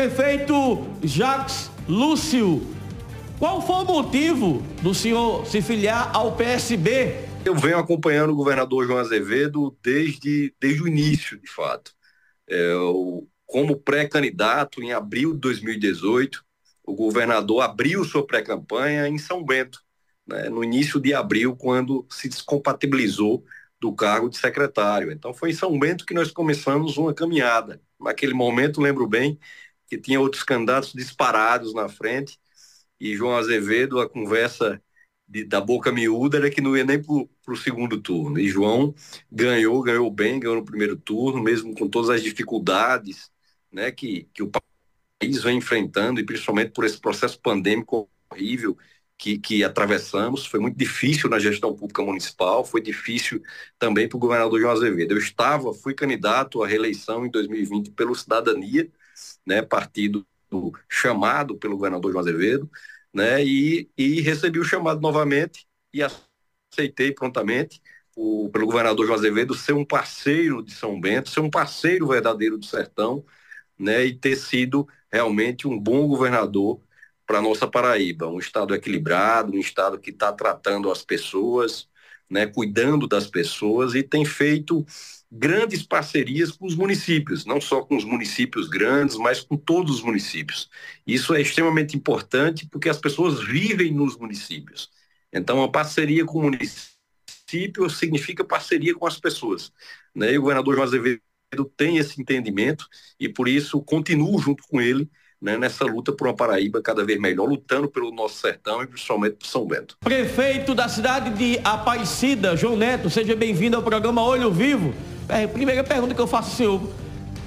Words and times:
Prefeito 0.00 0.88
Jacques 1.02 1.70
Lúcio, 1.86 2.62
qual 3.38 3.60
foi 3.60 3.84
o 3.84 3.84
motivo 3.84 4.62
do 4.80 4.94
senhor 4.94 5.44
se 5.44 5.60
filiar 5.60 6.10
ao 6.16 6.34
PSB? 6.36 7.16
Eu 7.44 7.54
venho 7.54 7.76
acompanhando 7.76 8.30
o 8.30 8.34
governador 8.34 8.86
João 8.86 8.98
Azevedo 8.98 9.76
desde, 9.82 10.54
desde 10.58 10.82
o 10.82 10.88
início, 10.88 11.38
de 11.38 11.46
fato. 11.50 11.92
É, 12.48 12.74
o, 12.76 13.28
como 13.44 13.76
pré-candidato, 13.76 14.82
em 14.82 14.90
abril 14.94 15.34
de 15.34 15.40
2018, 15.40 16.42
o 16.82 16.94
governador 16.94 17.60
abriu 17.60 18.02
sua 18.02 18.26
pré-campanha 18.26 19.06
em 19.06 19.18
São 19.18 19.44
Bento, 19.44 19.82
né, 20.26 20.48
no 20.48 20.64
início 20.64 20.98
de 20.98 21.12
abril, 21.12 21.54
quando 21.54 22.06
se 22.10 22.26
descompatibilizou 22.26 23.44
do 23.78 23.94
cargo 23.94 24.30
de 24.30 24.38
secretário. 24.38 25.12
Então 25.12 25.34
foi 25.34 25.50
em 25.50 25.54
São 25.54 25.78
Bento 25.78 26.06
que 26.06 26.14
nós 26.14 26.30
começamos 26.30 26.96
uma 26.96 27.12
caminhada. 27.12 27.82
Naquele 28.00 28.32
momento, 28.32 28.80
lembro 28.80 29.06
bem, 29.06 29.38
que 29.90 29.98
tinha 29.98 30.20
outros 30.20 30.44
candidatos 30.44 30.92
disparados 30.94 31.74
na 31.74 31.88
frente 31.88 32.38
e 33.00 33.16
João 33.16 33.36
Azevedo, 33.36 33.98
a 34.00 34.08
conversa 34.08 34.80
de, 35.26 35.44
da 35.44 35.60
boca 35.60 35.90
miúda 35.90 36.36
era 36.38 36.50
que 36.50 36.60
não 36.60 36.76
ia 36.76 36.84
nem 36.84 37.02
para 37.02 37.52
o 37.54 37.56
segundo 37.56 38.00
turno. 38.00 38.38
E 38.38 38.48
João 38.48 38.94
ganhou, 39.32 39.82
ganhou 39.82 40.10
bem, 40.10 40.38
ganhou 40.38 40.56
no 40.56 40.64
primeiro 40.64 40.96
turno, 40.96 41.42
mesmo 41.42 41.74
com 41.74 41.88
todas 41.88 42.10
as 42.10 42.22
dificuldades 42.22 43.30
né, 43.72 43.90
que, 43.90 44.28
que 44.34 44.42
o 44.42 44.50
país 44.50 45.42
vem 45.42 45.58
enfrentando, 45.58 46.20
e 46.20 46.24
principalmente 46.26 46.72
por 46.72 46.84
esse 46.84 47.00
processo 47.00 47.40
pandêmico 47.40 48.08
horrível 48.30 48.76
que, 49.18 49.38
que 49.38 49.64
atravessamos. 49.64 50.46
Foi 50.46 50.60
muito 50.60 50.76
difícil 50.76 51.28
na 51.30 51.38
gestão 51.38 51.74
pública 51.74 52.02
municipal, 52.02 52.64
foi 52.64 52.80
difícil 52.82 53.42
também 53.78 54.08
para 54.08 54.16
o 54.16 54.20
governador 54.20 54.60
João 54.60 54.72
Azevedo. 54.72 55.12
Eu 55.12 55.18
estava, 55.18 55.72
fui 55.74 55.94
candidato 55.94 56.62
à 56.62 56.66
reeleição 56.66 57.26
em 57.26 57.30
2020 57.30 57.90
pelo 57.92 58.14
Cidadania, 58.14 58.90
né, 59.46 59.62
partido 59.62 60.26
chamado 60.88 61.56
pelo 61.56 61.76
governador 61.76 62.12
João 62.12 62.22
Azevedo, 62.22 62.70
né, 63.12 63.44
e, 63.44 63.90
e 63.96 64.20
recebi 64.20 64.58
o 64.58 64.64
chamado 64.64 65.00
novamente 65.00 65.66
e 65.92 66.02
aceitei 66.02 67.12
prontamente 67.12 67.80
o, 68.16 68.50
pelo 68.52 68.66
governador 68.66 69.06
João 69.06 69.18
Azevedo 69.18 69.54
ser 69.54 69.72
um 69.72 69.84
parceiro 69.84 70.62
de 70.62 70.72
São 70.72 71.00
Bento, 71.00 71.30
ser 71.30 71.40
um 71.40 71.50
parceiro 71.50 72.08
verdadeiro 72.08 72.58
do 72.58 72.66
sertão, 72.66 73.24
né, 73.78 74.04
e 74.04 74.14
ter 74.14 74.36
sido 74.36 74.88
realmente 75.10 75.66
um 75.66 75.78
bom 75.78 76.06
governador 76.06 76.80
para 77.26 77.40
nossa 77.40 77.66
Paraíba, 77.66 78.26
um 78.26 78.38
estado 78.38 78.74
equilibrado, 78.74 79.52
um 79.52 79.60
estado 79.60 79.98
que 79.98 80.10
está 80.10 80.32
tratando 80.32 80.90
as 80.90 81.04
pessoas, 81.04 81.88
né, 82.30 82.46
cuidando 82.46 83.06
das 83.08 83.26
pessoas 83.26 83.94
e 83.94 84.02
tem 84.02 84.24
feito 84.24 84.86
grandes 85.30 85.82
parcerias 85.82 86.50
com 86.50 86.66
os 86.66 86.74
municípios, 86.74 87.44
não 87.44 87.60
só 87.60 87.82
com 87.82 87.96
os 87.96 88.04
municípios 88.04 88.68
grandes, 88.68 89.16
mas 89.16 89.40
com 89.40 89.56
todos 89.56 89.96
os 89.96 90.02
municípios. 90.02 90.68
Isso 91.06 91.34
é 91.34 91.40
extremamente 91.40 91.96
importante 91.96 92.66
porque 92.70 92.88
as 92.88 92.98
pessoas 92.98 93.42
vivem 93.42 93.92
nos 93.92 94.16
municípios. 94.16 94.90
Então, 95.32 95.62
a 95.62 95.70
parceria 95.70 96.24
com 96.24 96.38
o 96.38 96.42
município 96.42 97.88
significa 97.90 98.44
parceria 98.44 98.94
com 98.94 99.06
as 99.06 99.18
pessoas. 99.18 99.72
Né? 100.14 100.32
E 100.32 100.38
o 100.38 100.42
governador 100.42 100.74
João 100.74 100.86
Azevedo 100.86 101.20
tem 101.76 101.98
esse 101.98 102.20
entendimento 102.20 102.86
e, 103.18 103.28
por 103.28 103.48
isso, 103.48 103.80
continuo 103.82 104.38
junto 104.40 104.64
com 104.68 104.80
ele 104.80 105.08
né, 105.40 105.56
nessa 105.56 105.84
luta 105.84 106.12
por 106.12 106.26
uma 106.26 106.34
Paraíba 106.34 106.82
cada 106.82 107.04
vez 107.04 107.18
melhor, 107.18 107.48
lutando 107.48 107.88
pelo 107.88 108.10
nosso 108.10 108.36
sertão 108.36 108.82
e 108.82 108.86
principalmente 108.86 109.36
por 109.36 109.46
São 109.46 109.66
Bento. 109.66 109.96
Prefeito 110.00 110.74
da 110.74 110.88
cidade 110.88 111.30
de 111.30 111.58
Aparecida, 111.64 112.56
João 112.56 112.76
Neto, 112.76 113.08
seja 113.08 113.34
bem-vindo 113.34 113.76
ao 113.76 113.82
programa 113.82 114.22
Olho 114.22 114.50
Vivo. 114.50 114.92
É, 115.28 115.46
primeira 115.46 115.82
pergunta 115.82 116.14
que 116.14 116.20
eu 116.20 116.26
faço 116.26 116.50
ao 116.50 116.56
senhor, 116.56 116.80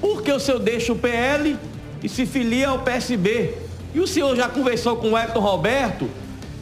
por 0.00 0.22
que 0.22 0.30
o 0.30 0.38
senhor 0.38 0.60
deixa 0.60 0.92
o 0.92 0.98
PL 0.98 1.56
e 2.02 2.08
se 2.08 2.24
filia 2.26 2.68
ao 2.68 2.82
PSB? 2.82 3.54
E 3.92 4.00
o 4.00 4.06
senhor 4.06 4.36
já 4.36 4.48
conversou 4.48 4.96
com 4.96 5.10
o 5.12 5.18
Hector 5.18 5.42
Roberto 5.42 6.08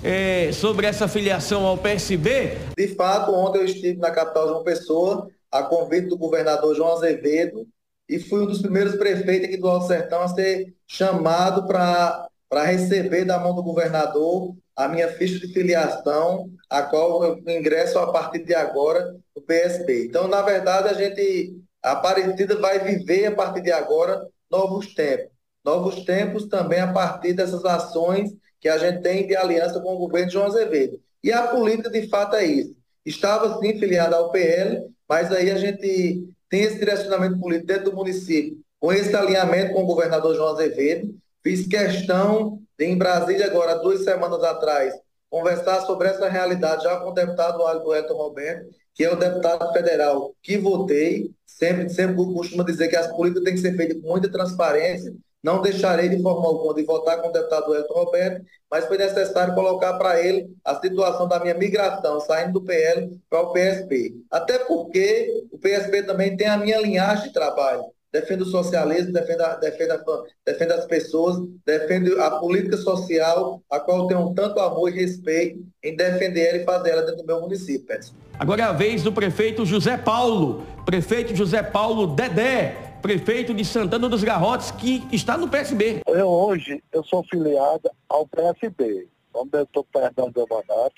é, 0.02 0.50
sobre 0.52 0.86
essa 0.86 1.06
filiação 1.06 1.66
ao 1.66 1.76
PSB? 1.76 2.56
De 2.76 2.88
fato, 2.94 3.32
ontem 3.32 3.58
eu 3.58 3.64
estive 3.64 3.98
na 3.98 4.10
capital 4.10 4.48
João 4.48 4.64
Pessoa, 4.64 5.28
a 5.52 5.62
convite 5.62 6.08
do 6.08 6.16
governador 6.16 6.74
João 6.74 6.92
Azevedo, 6.92 7.66
e 8.08 8.18
fui 8.18 8.40
um 8.40 8.46
dos 8.46 8.62
primeiros 8.62 8.96
prefeitos 8.96 9.48
aqui 9.48 9.56
do 9.56 9.68
Alto 9.68 9.86
Sertão 9.86 10.22
a 10.22 10.28
ser 10.28 10.74
chamado 10.86 11.66
para 11.66 12.28
receber 12.64 13.24
da 13.24 13.38
mão 13.38 13.54
do 13.54 13.62
governador 13.62 14.56
a 14.74 14.88
minha 14.88 15.08
ficha 15.08 15.44
de 15.44 15.52
filiação, 15.52 16.50
a 16.70 16.82
qual 16.82 17.24
eu 17.24 17.38
ingresso 17.48 17.98
a 17.98 18.12
partir 18.12 18.44
de 18.44 18.54
agora 18.54 19.16
no 19.34 19.42
PSB. 19.42 20.06
Então, 20.06 20.28
na 20.28 20.40
verdade, 20.40 20.88
a 20.88 20.94
gente, 20.94 21.60
a 21.82 21.92
Aparecida 21.92 22.56
vai 22.56 22.78
viver 22.78 23.26
a 23.26 23.34
partir 23.34 23.60
de 23.60 23.72
agora 23.72 24.24
novos 24.50 24.94
tempos. 24.94 25.32
Novos 25.64 26.04
tempos 26.04 26.46
também 26.46 26.80
a 26.80 26.92
partir 26.92 27.32
dessas 27.32 27.64
ações 27.64 28.30
que 28.60 28.68
a 28.68 28.78
gente 28.78 29.02
tem 29.02 29.26
de 29.26 29.36
aliança 29.36 29.80
com 29.80 29.94
o 29.94 29.98
governo 29.98 30.28
de 30.28 30.34
João 30.34 30.46
Azevedo. 30.46 31.00
E 31.22 31.32
a 31.32 31.48
política, 31.48 31.90
de 31.90 32.08
fato, 32.08 32.36
é 32.36 32.44
isso. 32.44 32.74
Estava, 33.04 33.58
sim, 33.58 33.78
filiada 33.78 34.16
ao 34.16 34.30
PL, 34.30 34.88
mas 35.08 35.32
aí 35.32 35.50
a 35.50 35.58
gente 35.58 36.28
tem 36.48 36.62
esse 36.62 36.78
direcionamento 36.78 37.38
político 37.38 37.66
dentro 37.66 37.90
do 37.90 37.96
município, 37.96 38.58
com 38.80 38.92
esse 38.92 39.14
alinhamento 39.14 39.72
com 39.72 39.82
o 39.82 39.86
governador 39.86 40.34
João 40.34 40.54
Azevedo. 40.54 41.14
Fiz 41.42 41.66
questão 41.66 42.60
de, 42.78 42.84
em 42.84 42.96
Brasília, 42.96 43.46
agora, 43.46 43.76
duas 43.76 44.04
semanas 44.04 44.42
atrás, 44.42 44.94
conversar 45.30 45.82
sobre 45.82 46.08
essa 46.08 46.28
realidade 46.28 46.84
já 46.84 46.98
com 47.00 47.10
o 47.10 47.14
deputado 47.14 47.62
Aldo 47.62 47.94
Elton 47.94 48.14
Roberto, 48.14 48.70
que 48.94 49.04
é 49.04 49.12
o 49.12 49.16
deputado 49.16 49.72
federal 49.72 50.34
que 50.42 50.58
votei. 50.58 51.30
Sempre, 51.46 51.88
sempre 51.88 52.16
costumo 52.16 52.64
dizer 52.64 52.88
que 52.88 52.96
as 52.96 53.08
políticas 53.08 53.44
têm 53.44 53.54
que 53.54 53.60
ser 53.60 53.76
feitas 53.76 54.00
com 54.00 54.08
muita 54.08 54.30
transparência 54.30 55.12
não 55.42 55.62
deixarei 55.62 56.08
de 56.08 56.20
forma 56.22 56.46
alguma 56.46 56.74
de 56.74 56.82
votar 56.82 57.20
com 57.20 57.28
o 57.28 57.32
deputado 57.32 57.74
Elton 57.74 57.94
Roberto, 57.94 58.44
mas 58.70 58.86
foi 58.86 58.98
necessário 58.98 59.54
colocar 59.54 59.94
para 59.94 60.20
ele 60.20 60.50
a 60.64 60.74
situação 60.74 61.28
da 61.28 61.38
minha 61.38 61.54
migração, 61.54 62.20
saindo 62.20 62.54
do 62.54 62.62
PL 62.62 63.10
para 63.30 63.42
o 63.42 63.52
PSB. 63.52 64.14
Até 64.30 64.58
porque 64.58 65.44
o 65.52 65.58
PSB 65.58 66.02
também 66.02 66.36
tem 66.36 66.48
a 66.48 66.58
minha 66.58 66.80
linhagem 66.80 67.28
de 67.28 67.32
trabalho. 67.32 67.84
Defendo 68.10 68.40
o 68.40 68.46
socialismo, 68.46 69.12
defendo, 69.12 69.42
a, 69.42 69.56
defendo, 69.56 69.92
a, 69.92 70.22
defendo 70.44 70.72
as 70.72 70.86
pessoas, 70.86 71.36
defendo 71.64 72.20
a 72.22 72.40
política 72.40 72.78
social, 72.78 73.60
a 73.70 73.78
qual 73.78 74.06
tenho 74.06 74.32
tanto 74.34 74.58
amor 74.60 74.88
e 74.88 74.98
respeito 74.98 75.60
em 75.84 75.94
defender 75.94 76.48
ela 76.48 76.56
e 76.56 76.64
fazer 76.64 76.90
ela 76.90 77.02
dentro 77.02 77.18
do 77.18 77.26
meu 77.26 77.40
município. 77.42 77.98
Agora 78.38 78.62
é 78.62 78.64
a 78.64 78.72
vez 78.72 79.02
do 79.02 79.12
prefeito 79.12 79.66
José 79.66 79.98
Paulo. 79.98 80.66
Prefeito 80.86 81.36
José 81.36 81.62
Paulo 81.62 82.06
Dedé 82.06 82.87
prefeito 83.00 83.54
de 83.54 83.64
Santana 83.64 84.08
dos 84.08 84.22
Garrotes, 84.22 84.70
que 84.72 85.06
está 85.12 85.36
no 85.36 85.48
PSB. 85.48 86.02
Eu 86.06 86.28
hoje, 86.28 86.82
eu 86.92 87.02
sou 87.04 87.24
filiado 87.24 87.90
ao 88.08 88.26
PSB. 88.26 89.08
Como 89.32 89.50
eu 89.52 89.62
estou 89.62 89.84
perdendo 89.84 90.32
meu 90.34 90.46
mandato, 90.50 90.96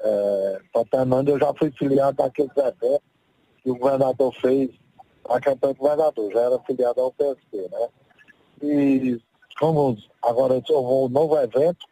é, 0.00 0.60
Fernando, 0.90 1.28
eu 1.30 1.38
já 1.38 1.52
fui 1.54 1.70
filiado 1.72 2.22
naqueles 2.22 2.56
eventos 2.56 3.00
que 3.62 3.70
o 3.70 3.76
governador 3.76 4.32
fez 4.40 4.70
a 5.28 5.40
campanha 5.40 5.74
do 5.74 5.80
governador, 5.80 6.32
já 6.32 6.40
era 6.40 6.58
filiado 6.60 7.00
ao 7.00 7.12
PSB, 7.12 7.68
né? 7.70 7.88
E 8.62 9.20
como 9.58 9.96
agora 10.22 10.62
vou 10.68 11.06
um 11.06 11.08
novo 11.08 11.36
evento, 11.38 11.86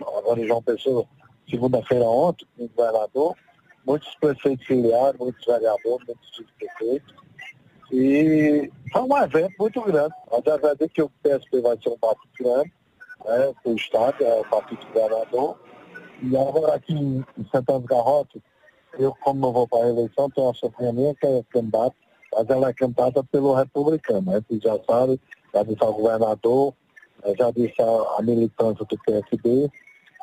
agora 0.00 0.40
em 0.40 0.46
João 0.46 0.62
Pessoa, 0.62 1.06
segunda-feira 1.48 2.04
ontem, 2.04 2.46
com 2.56 2.64
o 2.64 2.68
governador, 2.68 3.34
muitos 3.86 4.14
prefeitos 4.16 4.66
filiados, 4.66 5.18
muitos 5.18 5.44
vereadores, 5.46 6.06
muitos 6.06 6.44
prefeitos, 6.58 7.14
e 7.90 8.70
foi 8.92 9.02
um 9.02 9.18
evento 9.18 9.54
muito 9.58 9.80
grande. 9.82 10.14
Mas 10.30 10.40
é 10.46 10.58
verdade 10.58 10.88
que 10.88 11.02
o 11.02 11.10
PSP 11.22 11.60
vai 11.60 11.78
ser 11.80 11.90
um 11.90 11.98
partido 11.98 12.30
grande, 12.38 12.72
né, 13.24 13.54
o 13.64 13.72
Estado, 13.72 14.24
é 14.24 14.40
o 14.40 14.44
partido 14.44 14.80
do 14.80 14.92
governador. 14.92 15.58
E 16.22 16.36
agora 16.36 16.74
aqui 16.74 16.94
em, 16.94 17.24
Santana 17.52 17.80
do 17.80 17.86
Garrote, 17.86 18.42
eu, 18.98 19.14
como 19.22 19.40
não 19.40 19.52
vou 19.52 19.68
para 19.68 19.84
a 19.84 19.88
eleição, 19.88 20.30
tenho 20.30 20.46
uma 20.46 20.54
sobrinha 20.54 20.92
minha 20.92 21.14
que 21.14 21.26
é 21.26 21.42
candidata, 21.50 21.94
mas 22.32 22.48
ela 22.48 22.68
é 22.70 22.72
candidata 22.72 23.22
pelo 23.24 23.54
republicano. 23.54 24.30
A 24.30 24.34
gente 24.36 24.60
já 24.62 24.78
sabe, 24.88 25.20
já 25.54 25.62
disse 25.62 25.82
ao 25.82 25.92
governador, 25.92 26.74
eh, 27.24 27.34
já 27.36 27.50
disse 27.50 27.80
a, 27.80 28.18
a 28.18 28.22
militância 28.22 28.84
do 28.84 28.98
PSB, 28.98 29.70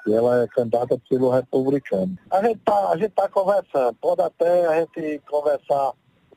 e 0.08 0.14
ela 0.14 0.44
é 0.44 0.48
candidata 0.48 1.00
pelo 1.10 1.30
republicano. 1.30 2.18
A 2.32 2.42
gente 2.42 2.60
está 2.60 2.98
tá 3.16 3.30
conversando, 3.30 3.94
pode 4.02 4.22
até 4.22 4.66
a 4.66 4.80
gente 4.82 5.22
conversar 5.30 5.94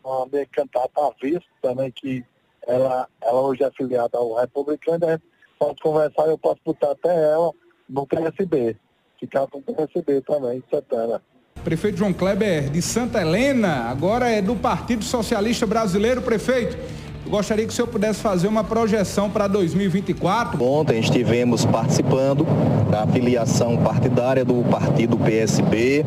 uma 0.07 0.27
minha 0.27 0.47
candidata 0.47 1.01
à 1.01 1.11
vista 1.21 1.47
também, 1.61 1.91
que 1.91 2.25
ela, 2.67 3.09
ela 3.23 3.41
hoje 3.41 3.63
é 3.63 3.67
afiliada 3.67 4.17
ao 4.17 4.35
republicano, 4.35 5.07
a 5.07 5.13
gente 5.13 5.23
pode 5.59 5.81
conversar, 5.81 6.27
eu 6.27 6.39
posso 6.39 6.61
botar 6.65 6.93
até 6.93 7.33
ela 7.33 7.53
no 7.89 8.07
PSB, 8.07 8.77
ficar 9.19 9.47
com 9.47 9.59
o 9.59 9.63
PSB 9.63 10.21
também, 10.23 10.63
Santana. 10.71 11.23
Prefeito 11.65 11.99
João 11.99 12.13
Kleber 12.13 12.71
de 12.71 12.81
Santa 12.81 13.21
Helena, 13.21 13.91
agora 13.91 14.29
é 14.29 14.41
do 14.41 14.55
Partido 14.55 15.05
Socialista 15.05 15.67
Brasileiro, 15.67 16.23
prefeito. 16.23 16.77
Eu 17.25 17.31
gostaria 17.31 17.67
que 17.67 17.73
o 17.73 17.75
senhor 17.75 17.89
pudesse 17.89 18.21
fazer 18.21 18.47
uma 18.47 18.63
projeção 18.63 19.29
para 19.29 19.49
2024. 19.49 20.63
Ontem 20.63 21.01
estivemos 21.01 21.65
participando 21.65 22.47
da 22.89 23.05
filiação 23.09 23.77
partidária 23.83 24.45
do 24.45 24.63
partido 24.71 25.19
PSB, 25.19 26.05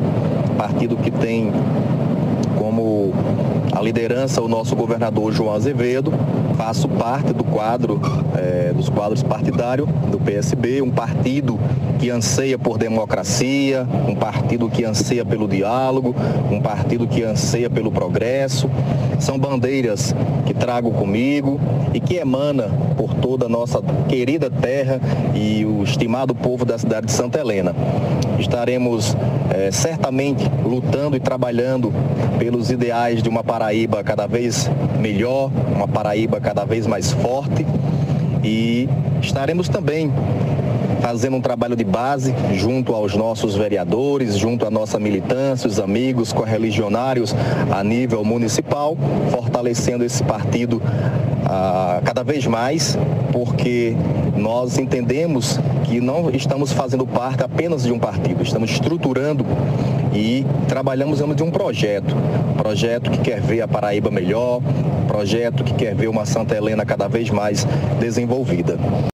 partido 0.56 0.96
que 0.96 1.10
tem 1.10 1.52
a 3.80 3.82
liderança 3.82 4.42
o 4.42 4.48
nosso 4.48 4.76
governador 4.76 5.32
João 5.32 5.54
Azevedo. 5.54 6.12
faço 6.54 6.86
parte 6.86 7.32
do 7.32 7.42
quadro, 7.42 7.98
é, 8.36 8.74
dos 8.74 8.90
quadros 8.90 9.22
partidários 9.22 9.88
do 10.10 10.20
PSB, 10.20 10.82
um 10.82 10.90
partido 10.90 11.58
que 12.00 12.08
anseia 12.08 12.58
por 12.58 12.78
democracia, 12.78 13.86
um 14.08 14.14
partido 14.14 14.70
que 14.70 14.86
anseia 14.86 15.22
pelo 15.22 15.46
diálogo, 15.46 16.16
um 16.50 16.58
partido 16.58 17.06
que 17.06 17.22
anseia 17.22 17.68
pelo 17.68 17.92
progresso. 17.92 18.70
São 19.18 19.38
bandeiras 19.38 20.14
que 20.46 20.54
trago 20.54 20.90
comigo 20.92 21.60
e 21.92 22.00
que 22.00 22.16
emana 22.16 22.70
por 22.96 23.12
toda 23.12 23.44
a 23.44 23.48
nossa 23.50 23.82
querida 24.08 24.50
terra 24.50 24.98
e 25.34 25.66
o 25.66 25.82
estimado 25.82 26.34
povo 26.34 26.64
da 26.64 26.78
cidade 26.78 27.06
de 27.06 27.12
Santa 27.12 27.38
Helena. 27.38 27.74
Estaremos 28.38 29.14
é, 29.54 29.70
certamente 29.70 30.50
lutando 30.64 31.18
e 31.18 31.20
trabalhando 31.20 31.92
pelos 32.38 32.70
ideais 32.70 33.22
de 33.22 33.28
uma 33.28 33.44
Paraíba 33.44 34.02
cada 34.02 34.26
vez 34.26 34.70
melhor, 34.98 35.50
uma 35.76 35.86
Paraíba 35.86 36.40
cada 36.40 36.64
vez 36.64 36.86
mais 36.86 37.12
forte 37.12 37.66
e 38.42 38.88
estaremos 39.20 39.68
também 39.68 40.10
fazendo 41.00 41.36
um 41.36 41.40
trabalho 41.40 41.74
de 41.74 41.84
base 41.84 42.34
junto 42.54 42.94
aos 42.94 43.14
nossos 43.14 43.54
vereadores, 43.54 44.36
junto 44.36 44.66
à 44.66 44.70
nossa 44.70 44.98
militância, 44.98 45.68
os 45.68 45.80
amigos 45.80 46.32
correligionários 46.32 47.34
a 47.70 47.82
nível 47.82 48.24
municipal, 48.24 48.96
fortalecendo 49.30 50.04
esse 50.04 50.22
partido 50.22 50.80
ah, 51.46 52.00
cada 52.04 52.22
vez 52.22 52.46
mais, 52.46 52.98
porque 53.32 53.96
nós 54.36 54.78
entendemos 54.78 55.58
que 55.84 56.00
não 56.00 56.30
estamos 56.30 56.72
fazendo 56.72 57.06
parte 57.06 57.42
apenas 57.42 57.82
de 57.82 57.92
um 57.92 57.98
partido, 57.98 58.42
estamos 58.42 58.70
estruturando 58.70 59.44
e 60.12 60.44
trabalhamos 60.68 61.20
em 61.20 61.34
de 61.34 61.42
um 61.42 61.50
projeto, 61.50 62.14
projeto 62.56 63.10
que 63.10 63.18
quer 63.18 63.40
ver 63.40 63.62
a 63.62 63.68
Paraíba 63.68 64.10
melhor, 64.10 64.60
projeto 65.06 65.62
que 65.64 65.74
quer 65.74 65.94
ver 65.94 66.08
uma 66.08 66.24
Santa 66.26 66.56
Helena 66.56 66.84
cada 66.84 67.08
vez 67.08 67.30
mais 67.30 67.66
desenvolvida. 67.98 68.78